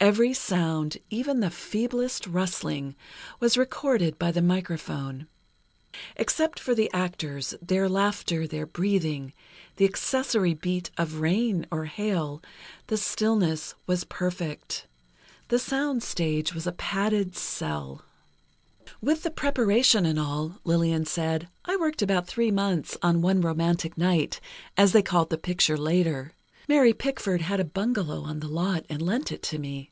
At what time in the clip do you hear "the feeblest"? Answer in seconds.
1.40-2.26